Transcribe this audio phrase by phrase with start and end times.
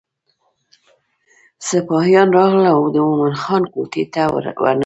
[1.67, 4.79] سپاهیان راغلل او د مومن خان کوټې ته ورننوته.